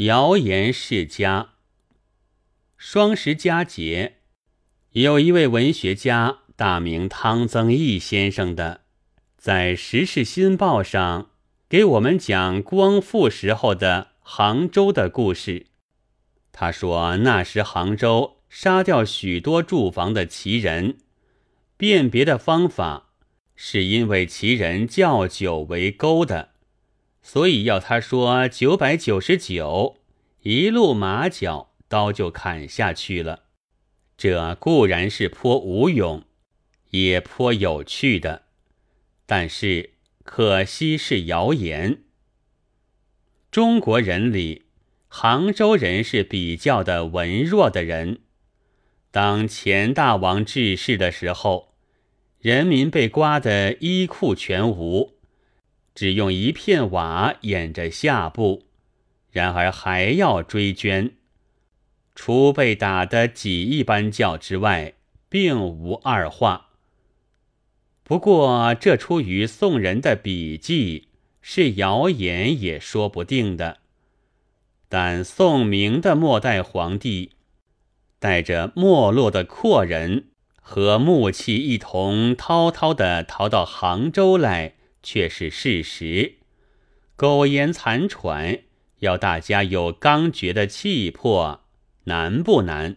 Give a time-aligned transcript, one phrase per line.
[0.00, 1.54] 谣言世家。
[2.76, 4.16] 双十佳节，
[4.90, 8.82] 有一位文学家，大名汤增益先生的，
[9.38, 11.30] 在《时事新报》上
[11.66, 15.68] 给我们讲光复时候的杭州的故事。
[16.52, 20.98] 他说，那时杭州杀掉许多住房的奇人，
[21.78, 23.14] 辨别的方法
[23.54, 26.50] 是因为奇人叫酒为勾的。
[27.26, 29.96] 所以要他说九百九十九，
[30.42, 33.46] 一路马脚，刀就砍下去了。
[34.16, 36.22] 这固然是颇无勇，
[36.90, 38.42] 也颇有趣的，
[39.26, 42.04] 但是可惜是谣言。
[43.50, 44.66] 中国人里，
[45.08, 48.20] 杭州人是比较的文弱的人。
[49.10, 51.74] 当钱大王治世的时候，
[52.38, 55.15] 人民被刮得衣裤全无。
[55.96, 58.64] 只用一片瓦掩着下部，
[59.32, 61.12] 然而还要追捐，
[62.14, 64.92] 除被打得几一般叫之外，
[65.30, 66.68] 并无二话。
[68.04, 71.08] 不过这出于宋人的笔记，
[71.40, 73.78] 是谣言也说不定的。
[74.90, 77.32] 但宋明的末代皇帝，
[78.18, 80.26] 带着没落的阔人
[80.60, 84.74] 和木器一同滔滔的逃到杭州来。
[85.02, 86.34] 却是事实，
[87.16, 88.60] 苟延残喘，
[88.98, 91.60] 要大家有刚决的气魄，
[92.04, 92.96] 难不难？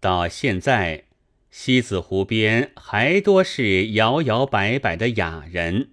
[0.00, 1.04] 到现在，
[1.50, 5.90] 西子湖边还多是摇摇摆摆的雅人，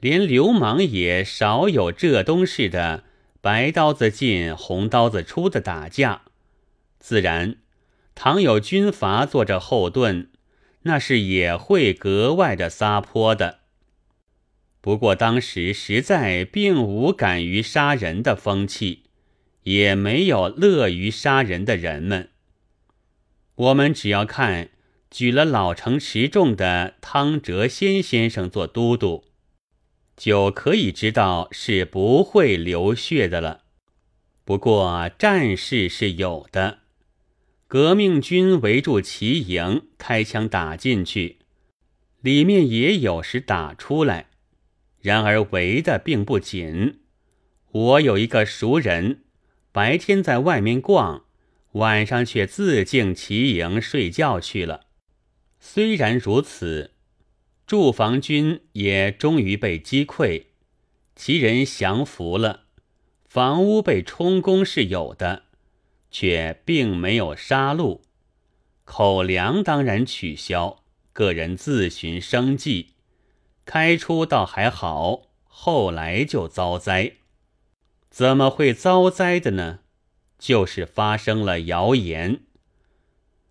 [0.00, 3.04] 连流氓也少有浙东式的
[3.40, 6.22] 白刀子进红刀子出的打架。
[6.98, 7.56] 自然，
[8.14, 10.28] 倘有军阀做着后盾，
[10.82, 13.60] 那是也会格外的撒泼的。
[14.82, 19.04] 不过当时实在并无敢于杀人的风气，
[19.62, 22.30] 也没有乐于杀人的人们。
[23.54, 24.70] 我们只要看
[25.08, 29.24] 举了老成持重的汤哲先先生做都督，
[30.16, 33.60] 就可以知道是不会流血的了。
[34.44, 36.80] 不过战事是有的，
[37.68, 41.38] 革命军围住齐营，开枪打进去，
[42.20, 44.30] 里面也有时打出来。
[45.02, 47.00] 然而围的并不紧。
[47.72, 49.24] 我有一个熟人，
[49.70, 51.24] 白天在外面逛，
[51.72, 54.86] 晚上却自进其营睡觉去了。
[55.58, 56.92] 虽然如此，
[57.66, 60.44] 驻防军也终于被击溃，
[61.16, 62.64] 其人降服了，
[63.26, 65.44] 房屋被充公是有的，
[66.10, 68.00] 却并没有杀戮。
[68.84, 72.88] 口粮当然取消，个人自寻生计。
[73.64, 77.12] 开出倒还好，后来就遭灾。
[78.10, 79.80] 怎么会遭灾的呢？
[80.38, 82.40] 就是发生了谣言。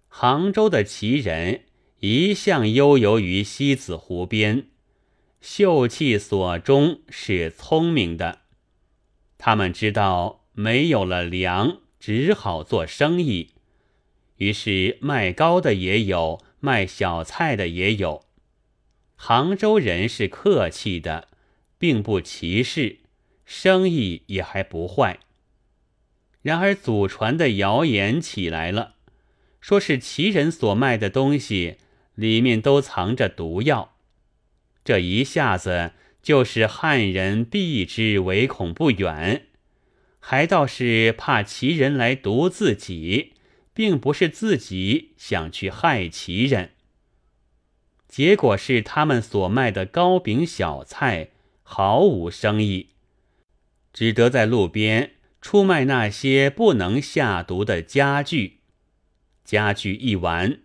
[0.08, 1.64] 杭州的奇人
[2.00, 4.68] 一向悠游于西子湖边，
[5.40, 8.40] 秀气所中是聪明的。
[9.38, 13.52] 他们知道没有了粮，只好做生意，
[14.36, 18.26] 于是卖糕的也有，卖小菜的也有。
[19.24, 21.28] 杭州人是客气的，
[21.78, 23.02] 并不歧视，
[23.46, 25.20] 生意也还不坏。
[26.42, 28.96] 然而祖传的谣言起来了，
[29.60, 31.78] 说是齐人所卖的东西
[32.16, 33.96] 里面都藏着毒药，
[34.84, 35.92] 这一下子
[36.24, 39.46] 就使汉人避之唯恐不远，
[40.20, 43.34] 还倒是怕齐人来毒自己，
[43.72, 46.72] 并不是自己想去害齐人。
[48.12, 51.30] 结果是他们所卖的糕饼小菜
[51.64, 52.90] 毫无生意，
[53.94, 58.60] 只得在路边出卖那些不能下毒的家具。
[59.46, 60.60] 家具一完，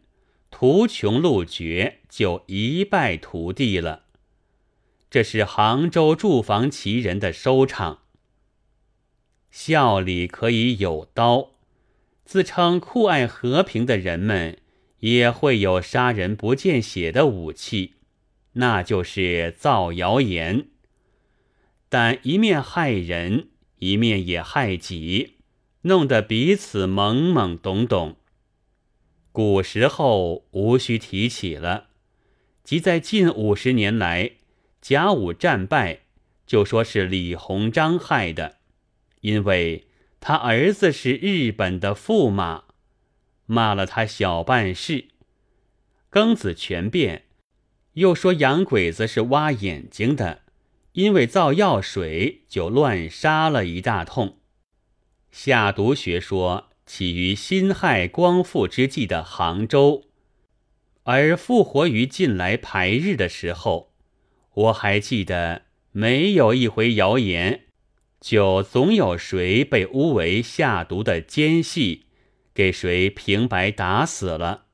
[0.51, 4.07] 途穷路绝，就一败涂地了。
[5.09, 8.01] 这是杭州住房奇人的收场。
[9.53, 11.51] 笑里可以有刀，
[12.25, 14.59] 自称酷爱和平的人们。
[15.01, 17.95] 也会有杀人不见血的武器，
[18.53, 20.69] 那就是造谣言。
[21.89, 23.49] 但一面害人，
[23.79, 25.37] 一面也害己，
[25.83, 28.17] 弄得彼此懵懵懂懂。
[29.33, 31.89] 古时候无需提起了，
[32.65, 34.33] 即在近五十年来，
[34.81, 36.01] 甲午战败，
[36.47, 38.57] 就说是李鸿章害的，
[39.21, 39.87] 因为
[40.21, 42.65] 他儿子是日本的驸马。
[43.47, 45.07] 骂了他小办事，
[46.11, 47.25] 庚子全变，
[47.95, 50.43] 又说洋鬼子是挖眼睛的，
[50.93, 54.39] 因为造药水就乱杀了一大通。
[55.31, 60.05] 下毒学说起于辛亥光复之际的杭州，
[61.05, 63.93] 而复活于近来排日的时候，
[64.55, 67.65] 我还记得没有一回谣言，
[68.21, 72.06] 就总有谁被诬为下毒的奸细，
[72.57, 74.65] 给谁平白打死了。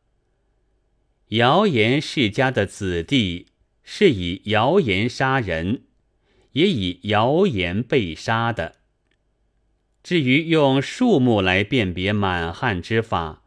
[1.31, 3.49] 谣言世家的子弟
[3.83, 5.83] 是以谣言杀人，
[6.53, 8.77] 也以谣言被杀的。
[10.05, 13.43] 至于用数目来辨别满汉之法，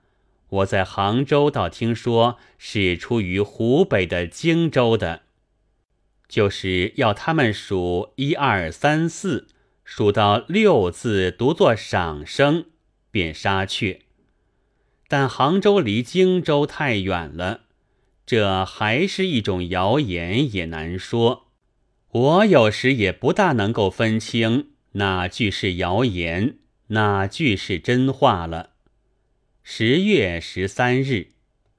[0.50, 5.24] 我在杭州倒听说是出于湖北的荆州的，
[6.28, 9.48] 就是要他们数一二三四，
[9.84, 12.66] 数到六字读作赏声，
[13.12, 14.05] 便杀却。
[15.07, 17.62] 但杭州离荆州太远了，
[18.25, 21.48] 这还是一种谣言，也难说。
[22.12, 24.69] 我有时也不大能够分清。
[24.94, 28.69] 哪句是谣言，哪句是真话了？
[29.62, 31.35] 十月十三日。